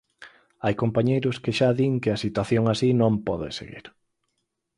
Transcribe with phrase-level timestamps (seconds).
[0.63, 3.85] Hai compañeiros que xa din que a situación así non pode seguir.